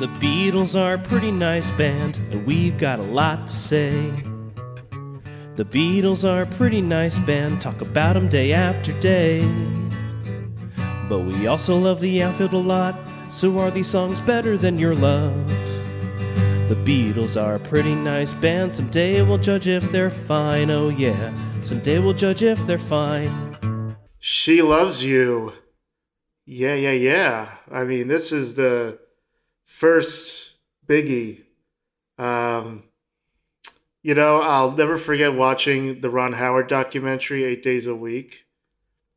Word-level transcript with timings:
The 0.00 0.06
Beatles 0.06 0.74
are 0.74 0.94
a 0.94 0.98
pretty 0.98 1.30
nice 1.30 1.68
band, 1.72 2.16
and 2.30 2.46
we've 2.46 2.78
got 2.78 3.00
a 3.00 3.02
lot 3.02 3.46
to 3.46 3.54
say. 3.54 3.90
The 5.56 5.64
Beatles 5.66 6.26
are 6.26 6.44
a 6.44 6.46
pretty 6.46 6.80
nice 6.80 7.18
band, 7.18 7.60
talk 7.60 7.82
about 7.82 8.16
'em 8.16 8.26
day 8.26 8.54
after 8.54 8.92
day. 9.00 9.46
But 11.06 11.18
we 11.18 11.46
also 11.46 11.76
love 11.76 12.00
the 12.00 12.22
outfield 12.22 12.54
a 12.54 12.56
lot, 12.56 12.94
so 13.30 13.58
are 13.58 13.70
these 13.70 13.88
songs 13.88 14.18
better 14.20 14.56
than 14.56 14.78
your 14.78 14.94
love? 14.94 15.34
The 16.70 16.76
Beatles 16.76 17.38
are 17.38 17.56
a 17.56 17.60
pretty 17.68 17.94
nice 17.94 18.32
band, 18.32 18.74
someday 18.74 19.20
we'll 19.20 19.36
judge 19.36 19.68
if 19.68 19.92
they're 19.92 20.08
fine, 20.08 20.70
oh 20.70 20.88
yeah. 20.88 21.30
Someday 21.62 21.98
we'll 21.98 22.14
judge 22.14 22.42
if 22.42 22.66
they're 22.66 22.78
fine. 22.78 23.96
She 24.18 24.62
loves 24.62 25.04
you. 25.04 25.52
Yeah, 26.46 26.74
yeah, 26.74 26.92
yeah. 26.92 27.48
I 27.70 27.84
mean, 27.84 28.08
this 28.08 28.32
is 28.32 28.54
the 28.54 28.98
first 29.70 30.54
biggie. 30.86 31.42
Um, 32.18 32.82
you 34.02 34.14
know, 34.14 34.42
I'll 34.42 34.72
never 34.72 34.98
forget 34.98 35.34
watching 35.34 36.00
the 36.00 36.10
Ron 36.10 36.32
Howard 36.32 36.68
documentary, 36.68 37.44
Eight 37.44 37.62
Days 37.62 37.86
a 37.86 37.94
Week. 37.94 38.46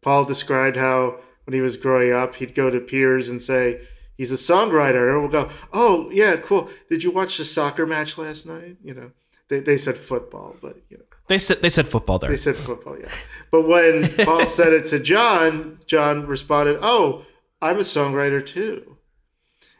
Paul 0.02 0.25
described 0.25 0.77
how 0.77 1.20
when 1.45 1.53
he 1.53 1.61
was 1.61 1.75
growing 1.75 2.13
up, 2.13 2.35
he'd 2.35 2.53
go 2.53 2.70
to 2.70 2.80
peers 2.80 3.30
and 3.30 3.41
say, 3.41 3.81
he's 4.16 4.31
a 4.31 4.35
songwriter. 4.35 5.11
And 5.11 5.21
we'll 5.21 5.31
go, 5.31 5.49
oh, 5.73 6.09
yeah, 6.11 6.35
cool. 6.38 6.70
Did 6.89 7.03
you 7.03 7.11
watch 7.11 7.38
the 7.38 7.45
soccer 7.45 7.88
match 7.88 8.17
last 8.17 8.45
night? 8.45 8.77
You 8.83 8.94
know, 8.94 9.11
they, 9.47 9.59
they 9.59 9.77
said 9.77 9.97
football, 9.97 10.55
but, 10.61 10.77
you 10.89 10.97
know. 10.97 11.03
They 11.27 11.39
said 11.39 11.61
they 11.61 11.70
said 11.70 11.88
football 11.88 12.20
there. 12.20 12.30
They 12.30 12.38
said 12.38 12.55
football, 12.55 12.97
yeah. 12.99 13.09
But 13.49 13.66
when 13.66 14.09
Paul 14.25 14.45
said 14.45 14.73
it 14.73 14.85
to 14.88 14.99
John, 14.99 15.80
John 15.85 16.27
responded, 16.27 16.80
"Oh, 16.81 17.25
I'm 17.61 17.77
a 17.77 17.80
songwriter 17.80 18.45
too." 18.45 18.92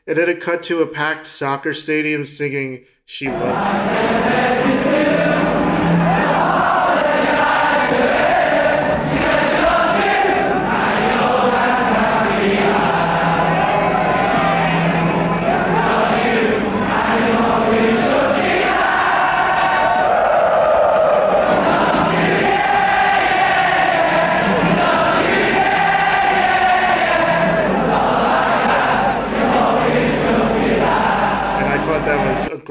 And 0.06 0.18
then 0.18 0.30
it 0.30 0.42
cut 0.42 0.64
to 0.64 0.82
a 0.82 0.88
packed 0.88 1.28
soccer 1.28 1.74
stadium 1.74 2.26
singing 2.26 2.86
"She 3.06 3.30
Loves 3.30 3.66
You." 3.66 5.43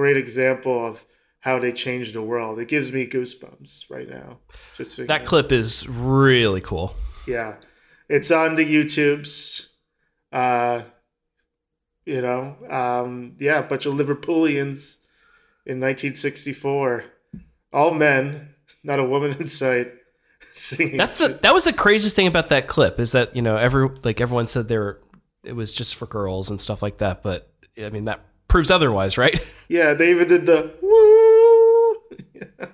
Great 0.02 0.16
example 0.16 0.84
of 0.84 1.06
how 1.38 1.60
they 1.60 1.70
changed 1.70 2.12
the 2.12 2.22
world. 2.22 2.58
It 2.58 2.66
gives 2.66 2.90
me 2.90 3.06
goosebumps 3.06 3.88
right 3.88 4.10
now. 4.10 4.38
Just 4.76 4.96
That 5.06 5.24
clip 5.24 5.52
is 5.52 5.88
really 5.88 6.60
cool. 6.60 6.96
Yeah, 7.24 7.54
it's 8.08 8.32
on 8.32 8.56
the 8.56 8.64
YouTubes. 8.64 9.68
Uh, 10.32 10.82
you 12.04 12.20
know, 12.20 12.56
um, 12.68 13.36
yeah, 13.38 13.60
a 13.60 13.62
bunch 13.62 13.86
of 13.86 13.94
Liverpoolians 13.94 14.96
in 15.66 15.78
1964, 15.78 17.04
all 17.72 17.94
men, 17.94 18.56
not 18.82 18.98
a 18.98 19.04
woman 19.04 19.36
in 19.38 19.46
sight, 19.46 19.86
singing. 20.52 20.96
That's 20.96 21.18
the 21.18 21.28
that 21.42 21.54
was 21.54 21.62
the 21.62 21.72
craziest 21.72 22.16
thing 22.16 22.26
about 22.26 22.48
that 22.48 22.66
clip 22.66 22.98
is 22.98 23.12
that 23.12 23.36
you 23.36 23.42
know 23.42 23.56
every 23.56 23.88
like 24.02 24.20
everyone 24.20 24.48
said 24.48 24.66
there 24.66 24.98
it 25.44 25.52
was 25.52 25.72
just 25.72 25.94
for 25.94 26.06
girls 26.06 26.50
and 26.50 26.60
stuff 26.60 26.82
like 26.82 26.98
that, 26.98 27.22
but 27.22 27.52
I 27.80 27.90
mean 27.90 28.06
that 28.06 28.31
proves 28.52 28.70
otherwise, 28.70 29.16
right? 29.16 29.40
yeah, 29.68 29.94
they 29.94 30.10
even 30.10 30.28
did 30.28 30.44
the 30.44 30.70
woo. 30.82 32.68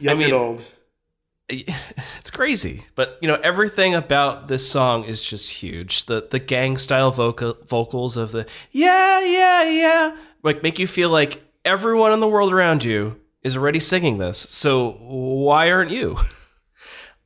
Young 0.00 0.18
mean- 0.18 0.24
and 0.24 0.32
old. 0.32 0.66
it's 1.50 2.30
crazy, 2.30 2.84
but 2.94 3.18
you 3.20 3.28
know 3.28 3.34
everything 3.42 3.94
about 3.94 4.46
this 4.46 4.68
song 4.68 5.04
is 5.04 5.22
just 5.22 5.50
huge. 5.50 6.06
The 6.06 6.26
the 6.30 6.38
gang 6.38 6.78
style 6.78 7.10
vocal 7.10 7.56
vocals 7.66 8.16
of 8.16 8.30
the 8.30 8.46
yeah 8.70 9.20
yeah 9.20 9.68
yeah 9.68 10.16
like 10.44 10.62
make 10.62 10.78
you 10.78 10.86
feel 10.86 11.10
like 11.10 11.42
everyone 11.64 12.12
in 12.12 12.20
the 12.20 12.28
world 12.28 12.52
around 12.52 12.84
you 12.84 13.20
is 13.42 13.56
already 13.56 13.80
singing 13.80 14.18
this. 14.18 14.38
So 14.38 14.92
why 15.00 15.70
aren't 15.70 15.90
you? 15.90 16.18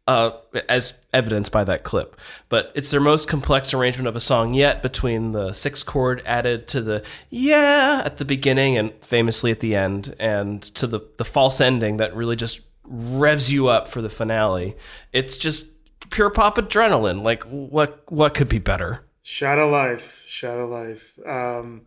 Uh, 0.06 0.32
as 0.68 1.00
evidenced 1.14 1.50
by 1.50 1.64
that 1.64 1.82
clip, 1.82 2.14
but 2.50 2.70
it's 2.74 2.90
their 2.90 3.00
most 3.00 3.26
complex 3.26 3.72
arrangement 3.72 4.06
of 4.06 4.14
a 4.14 4.20
song 4.20 4.52
yet. 4.52 4.82
Between 4.82 5.32
the 5.32 5.54
six 5.54 5.82
chord 5.82 6.22
added 6.26 6.68
to 6.68 6.82
the 6.82 7.02
yeah 7.30 8.02
at 8.04 8.18
the 8.18 8.26
beginning 8.26 8.76
and 8.76 8.92
famously 9.00 9.50
at 9.50 9.60
the 9.60 9.74
end, 9.74 10.14
and 10.18 10.60
to 10.60 10.86
the 10.86 11.00
the 11.16 11.24
false 11.24 11.58
ending 11.58 11.96
that 11.96 12.14
really 12.14 12.36
just 12.36 12.60
revs 12.84 13.50
you 13.50 13.68
up 13.68 13.88
for 13.88 14.02
the 14.02 14.10
finale. 14.10 14.76
It's 15.14 15.38
just 15.38 15.68
pure 16.10 16.28
pop 16.30 16.56
adrenaline. 16.56 17.22
Like 17.22 17.42
what 17.44 18.02
what 18.12 18.34
could 18.34 18.48
be 18.48 18.58
better? 18.58 19.04
Shot 19.22 19.58
of 19.58 19.70
life, 19.70 20.22
shadow 20.28 20.66
life. 20.66 21.18
Um, 21.26 21.86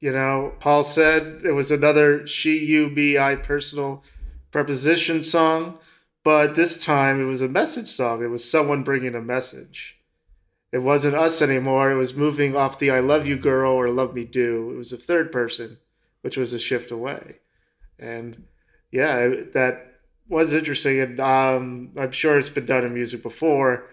you 0.00 0.12
know, 0.12 0.54
Paul 0.58 0.84
said 0.84 1.42
it 1.44 1.52
was 1.52 1.70
another 1.70 2.26
she, 2.26 2.64
you, 2.64 2.88
me, 2.88 3.18
I 3.18 3.36
personal 3.36 4.02
preposition 4.50 5.22
song, 5.22 5.78
but 6.26 6.56
this 6.56 6.76
time 6.76 7.20
it 7.20 7.26
was 7.26 7.40
a 7.40 7.48
message 7.48 7.86
song. 7.86 8.20
It 8.20 8.30
was 8.30 8.50
someone 8.50 8.82
bringing 8.82 9.14
a 9.14 9.20
message. 9.20 10.00
It 10.72 10.78
wasn't 10.78 11.14
us 11.14 11.40
anymore. 11.40 11.92
It 11.92 11.96
was 11.96 12.14
moving 12.14 12.56
off 12.56 12.80
the 12.80 12.90
I 12.90 12.98
love 12.98 13.28
you 13.28 13.36
girl 13.36 13.72
or 13.72 13.88
love 13.88 14.12
me 14.12 14.24
do. 14.24 14.72
It 14.72 14.76
was 14.76 14.92
a 14.92 14.96
third 14.96 15.30
person, 15.30 15.78
which 16.22 16.36
was 16.36 16.52
a 16.52 16.58
shift 16.58 16.90
away. 16.90 17.36
And 17.98 18.42
yeah, 18.90 19.28
that 19.52 20.00
was 20.28 20.52
interesting. 20.52 20.98
And 20.98 21.20
um, 21.20 21.92
I'm 21.96 22.10
sure 22.10 22.36
it's 22.36 22.48
been 22.48 22.66
done 22.66 22.84
in 22.84 22.92
music 22.92 23.22
before 23.22 23.86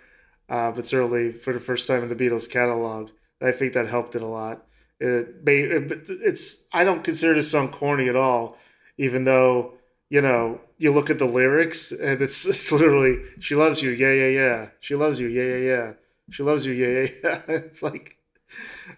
uh, 0.50 0.72
but 0.72 0.86
certainly 0.86 1.32
for 1.32 1.54
the 1.54 1.60
first 1.60 1.88
time 1.88 2.04
in 2.04 2.10
the 2.10 2.16
Beatles 2.16 2.50
catalog, 2.50 3.10
I 3.42 3.52
think 3.52 3.74
that 3.74 3.88
helped 3.88 4.16
it 4.16 4.22
a 4.22 4.28
lot. 4.28 4.66
It 5.00 5.44
made 5.44 5.72
it, 5.72 6.04
it's 6.08 6.68
I 6.72 6.84
don't 6.84 7.04
consider 7.04 7.34
this 7.34 7.52
song 7.52 7.72
corny 7.72 8.08
at 8.10 8.16
all, 8.16 8.58
even 8.98 9.24
though 9.24 9.74
you 10.14 10.22
know 10.22 10.62
you 10.78 10.92
look 10.94 11.10
at 11.10 11.18
the 11.18 11.26
lyrics 11.26 11.92
and 11.92 12.22
it's, 12.22 12.46
it's 12.52 12.72
literally 12.72 13.18
she 13.40 13.56
loves 13.56 13.82
you, 13.82 13.90
yeah 13.90 14.14
yeah 14.14 14.28
yeah, 14.28 14.68
she 14.80 14.94
loves 14.94 15.20
you, 15.20 15.28
yeah 15.28 15.44
yeah 15.44 15.58
yeah, 15.58 15.94
she 16.30 16.44
loves 16.44 16.66
you, 16.68 16.74
yeah 16.74 16.88
yeah 17.00 17.10
yeah. 17.24 17.42
It's 17.66 17.82
like, 17.82 18.18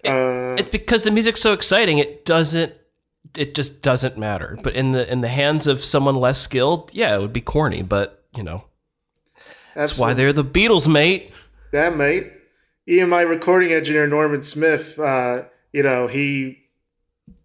uh, 0.04 0.56
It's 0.60 0.70
because 0.70 1.06
the 1.06 1.12
music's 1.12 1.42
so 1.42 1.54
exciting. 1.54 2.00
It 2.00 2.26
doesn't. 2.26 2.74
It 3.38 3.56
just 3.56 3.82
doesn't 3.82 4.18
matter. 4.18 4.58
But 4.62 4.74
in 4.74 4.92
the 4.92 5.10
in 5.10 5.22
the 5.22 5.30
hands 5.30 5.68
of 5.68 5.84
someone 5.84 6.16
less 6.16 6.42
skilled, 6.42 6.94
yeah, 6.94 7.16
it 7.16 7.22
would 7.22 7.34
be 7.34 7.42
corny. 7.42 7.82
But 7.82 8.26
you 8.36 8.44
know, 8.44 8.66
that's 9.74 9.98
why 9.98 10.14
they're 10.14 10.34
the 10.34 10.44
Beatles, 10.44 10.88
mate. 10.88 11.32
Yeah, 11.74 11.92
mate. 11.92 12.32
Even 12.88 13.10
my 13.10 13.22
recording 13.22 13.72
engineer 13.72 14.06
Norman 14.06 14.44
Smith, 14.44 15.00
uh, 15.00 15.44
you 15.72 15.82
know, 15.82 16.08
he 16.08 16.66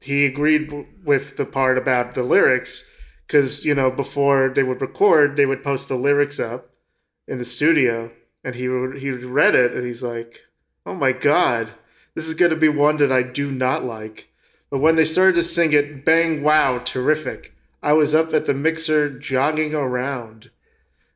he 0.01 0.27
agreed 0.27 0.87
with 1.05 1.37
the 1.37 1.47
part 1.47 1.79
about 1.79 2.15
the 2.15 2.25
lyrics 2.25 2.85
because 3.31 3.65
you 3.65 3.75
know 3.75 3.91
before 3.91 4.49
they 4.49 4.65
would 4.65 4.81
record, 4.81 5.37
they 5.37 5.47
would 5.47 5.63
post 5.63 5.89
the 5.89 5.95
lyrics 5.95 6.41
up 6.41 6.71
in 7.29 7.39
the 7.39 7.45
studio, 7.45 8.11
and 8.43 8.57
he 8.57 8.69
would 8.69 8.99
he 8.99 9.11
read 9.11 9.55
it, 9.55 9.73
and 9.73 9.87
he's 9.87 10.03
like, 10.03 10.47
"Oh 10.85 10.95
my 10.95 11.13
god, 11.13 11.71
this 12.15 12.27
is 12.27 12.35
going 12.35 12.51
to 12.51 12.57
be 12.57 12.69
one 12.69 12.97
that 12.97 13.13
I 13.13 13.23
do 13.23 13.53
not 13.53 13.85
like." 13.85 14.33
But 14.69 14.79
when 14.79 14.97
they 14.97 15.05
started 15.05 15.37
to 15.37 15.43
sing 15.43 15.73
it, 15.73 16.05
bang, 16.05 16.43
wow, 16.43 16.79
terrific! 16.79 17.55
I 17.83 17.93
was 17.93 18.15
up 18.15 18.35
at 18.35 18.47
the 18.47 18.55
mixer 18.55 19.09
jogging 19.17 19.75
around. 19.75 20.51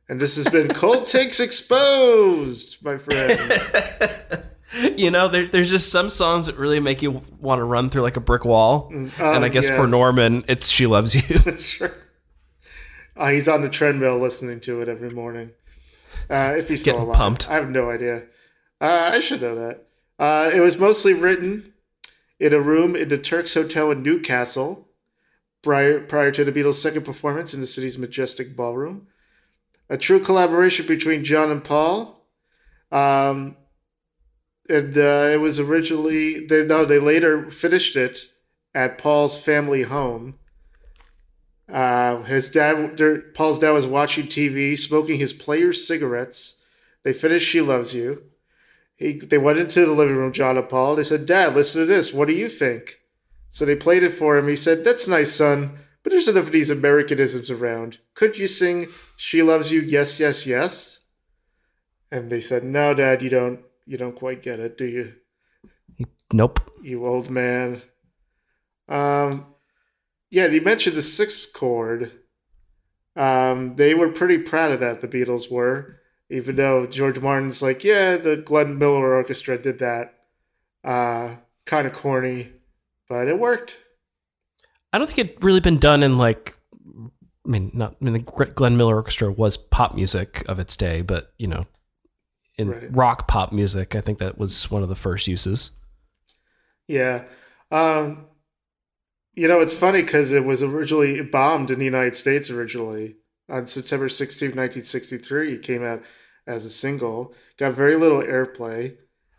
And 0.07 0.21
this 0.21 0.35
has 0.35 0.47
been 0.47 0.67
Cold 0.73 1.07
Takes 1.07 1.39
Exposed, 1.39 2.83
my 2.83 2.97
friend. 2.97 4.43
You 4.97 5.09
know, 5.09 5.29
there's 5.29 5.51
there's 5.51 5.69
just 5.69 5.89
some 5.89 6.09
songs 6.09 6.47
that 6.47 6.57
really 6.57 6.81
make 6.81 7.01
you 7.01 7.21
want 7.39 7.59
to 7.59 7.63
run 7.63 7.89
through 7.89 8.01
like 8.01 8.17
a 8.17 8.21
brick 8.21 8.43
wall. 8.43 8.89
Oh, 8.91 8.95
and 8.95 9.11
uh, 9.19 9.39
I 9.39 9.47
guess 9.47 9.69
yeah. 9.69 9.77
for 9.77 9.87
Norman, 9.87 10.43
it's 10.49 10.67
"She 10.67 10.85
Loves 10.85 11.15
You." 11.15 11.21
That's 11.39 11.79
right. 11.79 11.91
Uh, 13.17 13.29
he's 13.29 13.47
on 13.47 13.61
the 13.61 13.69
treadmill 13.69 14.17
listening 14.17 14.59
to 14.61 14.81
it 14.81 14.89
every 14.89 15.09
morning. 15.09 15.51
Uh, 16.29 16.55
if 16.57 16.69
he's 16.69 16.81
still 16.81 16.93
Getting 16.95 17.07
alive. 17.07 17.17
pumped. 17.17 17.49
I 17.49 17.55
have 17.55 17.69
no 17.69 17.89
idea. 17.89 18.23
Uh, 18.81 19.09
I 19.13 19.19
should 19.19 19.41
know 19.41 19.55
that. 19.55 19.85
Uh, 20.17 20.49
it 20.53 20.59
was 20.59 20.77
mostly 20.77 21.13
written 21.13 21.73
in 22.39 22.53
a 22.53 22.59
room 22.59 22.95
in 22.95 23.07
the 23.07 23.17
Turks 23.17 23.53
Hotel 23.53 23.91
in 23.91 24.03
Newcastle 24.03 24.89
prior, 25.61 25.99
prior 26.01 26.31
to 26.31 26.43
the 26.43 26.51
Beatles' 26.51 26.75
second 26.75 27.03
performance 27.05 27.53
in 27.53 27.61
the 27.61 27.67
city's 27.67 27.97
majestic 27.97 28.55
ballroom. 28.55 29.07
A 29.89 29.97
true 29.97 30.19
collaboration 30.19 30.85
between 30.87 31.23
John 31.23 31.51
and 31.51 31.63
Paul. 31.63 32.25
Um, 32.91 33.55
and 34.67 34.97
uh, 34.97 35.29
it 35.31 35.39
was 35.39 35.59
originally 35.59 36.45
they 36.45 36.65
no 36.65 36.85
they 36.85 36.97
later 36.97 37.51
finished 37.51 37.95
it 37.95 38.31
at 38.73 38.97
Paul's 38.97 39.37
family 39.37 39.83
home. 39.83 40.39
Uh, 41.67 42.21
his 42.23 42.49
dad, 42.49 42.99
Paul's 43.33 43.59
dad, 43.59 43.71
was 43.71 43.87
watching 43.87 44.27
TV, 44.27 44.77
smoking 44.77 45.17
his 45.17 45.33
player's 45.33 45.85
cigarettes. 45.85 46.61
They 47.03 47.13
finished 47.13 47.47
"She 47.47 47.61
Loves 47.61 47.93
You," 47.93 48.23
he 48.95 49.19
they 49.19 49.37
went 49.37 49.59
into 49.59 49.85
the 49.85 49.91
living 49.91 50.15
room, 50.15 50.31
John 50.31 50.57
and 50.57 50.69
Paul. 50.69 50.95
They 50.95 51.03
said, 51.03 51.25
"Dad, 51.25 51.55
listen 51.55 51.81
to 51.81 51.85
this. 51.85 52.13
What 52.13 52.27
do 52.27 52.33
you 52.33 52.49
think?" 52.49 52.99
So 53.49 53.65
they 53.65 53.75
played 53.75 54.03
it 54.03 54.11
for 54.11 54.37
him. 54.37 54.47
He 54.47 54.55
said, 54.55 54.83
"That's 54.83 55.07
nice, 55.07 55.33
son, 55.33 55.79
but 56.03 56.11
there's 56.11 56.27
enough 56.27 56.47
of 56.47 56.51
these 56.51 56.69
Americanisms 56.69 57.49
around. 57.49 57.97
Could 58.13 58.37
you 58.37 58.47
sing 58.47 58.87
She 59.15 59.41
Loves 59.41 59.71
You, 59.71 59.81
Yes, 59.81 60.19
Yes, 60.19 60.45
Yes?" 60.45 60.99
And 62.11 62.29
they 62.29 62.39
said, 62.39 62.63
"No, 62.63 62.93
Dad, 62.93 63.23
you 63.23 63.29
don't. 63.29 63.61
You 63.87 63.97
don't 63.97 64.15
quite 64.15 64.41
get 64.41 64.59
it, 64.59 64.77
do 64.77 64.85
you? 64.85 65.13
Nope. 66.31 66.59
You 66.83 67.05
old 67.07 67.31
man." 67.31 67.81
Um, 68.87 69.47
yeah, 70.35 70.49
he 70.49 70.59
mentioned 70.59 70.97
the 70.97 71.01
sixth 71.01 71.53
chord. 71.53 72.11
Um, 73.15 73.77
they 73.77 73.95
were 73.95 74.09
pretty 74.09 74.37
proud 74.37 74.71
of 74.71 74.81
that. 74.81 74.99
The 74.99 75.07
Beatles 75.07 75.49
were, 75.49 76.01
even 76.29 76.57
though 76.57 76.85
George 76.85 77.17
Martin's 77.19 77.61
like, 77.61 77.85
"Yeah, 77.85 78.17
the 78.17 78.35
Glenn 78.35 78.77
Miller 78.77 79.15
Orchestra 79.15 79.57
did 79.57 79.79
that. 79.79 80.13
Uh, 80.83 81.35
kind 81.65 81.87
of 81.87 81.93
corny, 81.93 82.51
but 83.07 83.29
it 83.29 83.39
worked." 83.39 83.77
I 84.91 84.97
don't 84.97 85.07
think 85.07 85.19
it'd 85.19 85.43
really 85.43 85.61
been 85.61 85.79
done 85.79 86.03
in 86.03 86.17
like. 86.17 86.57
I 87.45 87.49
mean, 87.49 87.71
not. 87.73 87.95
I 88.01 88.03
mean, 88.03 88.13
the 88.13 88.19
Glenn 88.19 88.75
Miller 88.75 88.95
Orchestra 88.95 89.31
was 89.31 89.55
pop 89.55 89.95
music 89.95 90.43
of 90.49 90.59
its 90.59 90.75
day, 90.75 91.01
but 91.01 91.31
you 91.37 91.47
know, 91.47 91.65
in 92.57 92.71
Right. 92.71 92.93
rock 92.93 93.25
pop 93.29 93.53
music, 93.53 93.95
I 93.95 94.01
think 94.01 94.17
that 94.19 94.37
was 94.37 94.69
one 94.69 94.83
of 94.83 94.89
the 94.89 94.95
first 94.95 95.29
uses. 95.29 95.71
Yeah. 96.89 97.23
Um, 97.71 98.27
you 99.35 99.47
know, 99.47 99.59
it's 99.59 99.73
funny 99.73 100.01
because 100.01 100.31
it 100.31 100.45
was 100.45 100.63
originally 100.63 101.21
bombed 101.21 101.69
in 101.69 101.79
the 101.79 101.85
United 101.85 102.15
States 102.15 102.49
originally 102.49 103.17
on 103.49 103.67
September 103.67 104.09
16, 104.09 104.49
1963. 104.49 105.53
It 105.53 105.63
came 105.63 105.83
out 105.83 106.01
as 106.47 106.65
a 106.65 106.69
single, 106.69 107.33
got 107.57 107.73
very 107.73 107.95
little 107.95 108.21
airplay. 108.21 108.95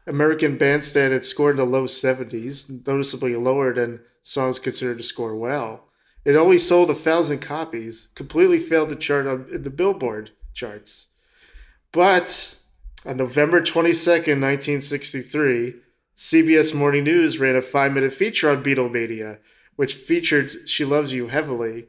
American 0.07 0.57
Bandstand 0.57 1.13
had 1.13 1.25
scored 1.25 1.53
in 1.53 1.57
the 1.57 1.65
low 1.65 1.85
70s, 1.85 2.87
noticeably 2.87 3.35
lower 3.35 3.75
than 3.75 4.01
songs 4.23 4.59
considered 4.59 4.99
to 4.99 5.05
score 5.05 5.35
well. 5.35 5.89
It 6.25 6.37
only 6.37 6.59
sold 6.59 6.91
a 6.91 6.95
thousand 6.95 7.39
copies, 7.39 8.09
completely 8.15 8.59
failed 8.59 8.89
to 8.91 8.97
chart 8.97 9.27
on 9.27 9.47
in 9.53 9.63
the 9.63 9.71
Billboard 9.71 10.31
charts. 10.53 11.07
But 11.93 12.57
on 13.07 13.17
November 13.17 13.61
22nd, 13.61 14.41
1963, 14.41 15.77
CBS 16.17 16.75
Morning 16.75 17.05
News 17.05 17.39
ran 17.39 17.57
a 17.57 17.63
five 17.63 17.93
minute 17.93 18.13
feature 18.13 18.51
on 18.51 18.65
Beatlemania, 18.65 19.39
which 19.77 19.95
featured 19.95 20.69
She 20.69 20.85
Loves 20.85 21.13
You 21.13 21.29
heavily. 21.29 21.87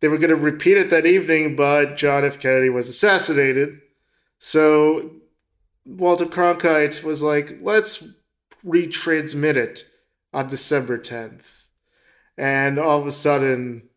They 0.00 0.08
were 0.08 0.18
going 0.18 0.30
to 0.30 0.36
repeat 0.36 0.76
it 0.76 0.90
that 0.90 1.06
evening, 1.06 1.56
but 1.56 1.96
John 1.96 2.24
F. 2.24 2.38
Kennedy 2.38 2.70
was 2.70 2.88
assassinated. 2.88 3.80
So 4.38 5.10
Walter 5.84 6.26
Cronkite 6.26 7.02
was 7.02 7.22
like, 7.22 7.58
let's 7.60 8.06
retransmit 8.64 9.56
it 9.56 9.84
on 10.32 10.48
December 10.48 10.98
10th. 10.98 11.66
And 12.36 12.78
all 12.78 13.00
of 13.00 13.06
a 13.06 13.12
sudden, 13.12 13.88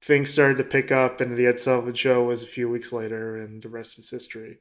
things 0.00 0.30
started 0.30 0.56
to 0.58 0.64
pick 0.64 0.90
up, 0.90 1.20
and 1.20 1.36
the 1.36 1.46
Ed 1.46 1.60
Sullivan 1.60 1.94
Show 1.94 2.24
was 2.24 2.42
a 2.42 2.46
few 2.46 2.70
weeks 2.70 2.92
later, 2.92 3.36
and 3.36 3.62
the 3.62 3.68
rest 3.68 3.98
is 3.98 4.08
history. 4.08 4.60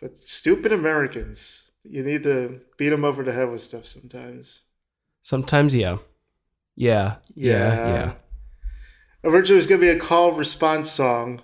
But 0.00 0.18
stupid 0.18 0.72
Americans, 0.72 1.70
you 1.84 2.02
need 2.02 2.24
to 2.24 2.62
beat 2.76 2.88
them 2.88 3.04
over 3.04 3.22
the 3.22 3.32
head 3.32 3.50
with 3.50 3.60
stuff 3.60 3.86
sometimes. 3.86 4.62
Sometimes, 5.22 5.76
yeah, 5.76 5.98
yeah, 6.76 7.16
yeah, 7.34 7.88
yeah. 7.88 8.12
Originally, 9.24 9.56
it 9.56 9.56
was 9.56 9.66
going 9.66 9.80
to 9.80 9.86
be 9.86 9.92
a 9.92 9.98
call 9.98 10.32
response 10.32 10.90
song, 10.90 11.40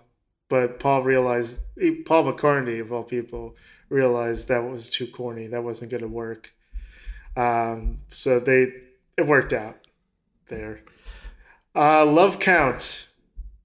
but 0.48 0.78
Paul 0.80 1.02
realized, 1.02 1.60
Paul 2.04 2.32
McCartney, 2.32 2.80
of 2.80 2.92
all 2.92 3.04
people, 3.04 3.56
realized 3.88 4.48
that 4.48 4.64
was 4.64 4.90
too 4.90 5.06
corny. 5.06 5.46
That 5.46 5.64
wasn't 5.64 5.90
going 5.90 6.02
to 6.02 6.08
work. 6.08 6.52
Um, 7.36 7.98
so 8.08 8.38
they, 8.38 8.72
it 9.16 9.26
worked 9.26 9.52
out 9.52 9.76
there. 10.48 10.80
Uh, 11.74 12.04
love 12.04 12.38
count. 12.38 13.08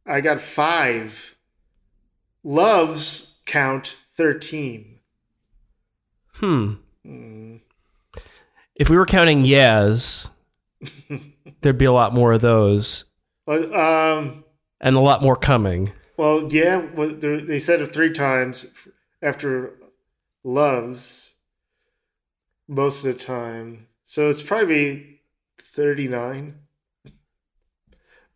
I 0.05 0.21
got 0.21 0.39
five. 0.39 1.35
Loves 2.43 3.41
count 3.45 3.97
13. 4.13 4.99
Hmm. 6.35 6.73
Hmm. 7.03 7.55
If 8.75 8.89
we 8.89 8.97
were 8.97 9.05
counting 9.05 9.45
yeahs, 9.45 10.29
there'd 11.61 11.77
be 11.77 11.85
a 11.85 11.91
lot 11.91 12.13
more 12.13 12.33
of 12.33 12.41
those, 12.41 13.05
But, 13.45 13.73
um, 13.73 14.43
and 14.81 14.95
a 14.95 14.99
lot 14.99 15.21
more 15.21 15.35
coming. 15.35 15.91
Well, 16.17 16.51
yeah, 16.51 16.85
well, 16.95 17.13
they 17.15 17.59
said 17.59 17.81
it 17.81 17.93
three 17.93 18.13
times 18.13 18.65
after 19.21 19.73
loves 20.43 21.33
most 22.67 23.03
of 23.05 23.13
the 23.17 23.23
time. 23.23 23.87
So 24.05 24.29
it's 24.29 24.41
probably 24.41 25.19
39. 25.59 26.55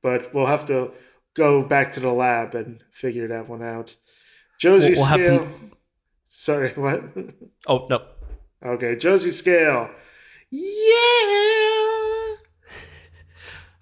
But 0.01 0.33
we'll 0.33 0.45
have 0.47 0.65
to 0.67 0.91
go 1.35 1.61
back 1.63 1.91
to 1.93 1.99
the 1.99 2.11
lab 2.11 2.55
and 2.55 2.83
figure 2.91 3.27
that 3.27 3.47
one 3.49 3.61
out. 3.63 3.95
Josie 4.59 4.93
We'll- 4.93 5.05
have 5.05 5.19
to- 5.19 5.25
scale. 5.37 5.51
Sorry, 6.31 6.71
what? 6.75 7.03
Oh 7.67 7.87
no, 7.89 8.01
okay, 8.65 8.95
Josie 8.95 9.31
scale. 9.31 9.89
Yeah. 10.51 11.78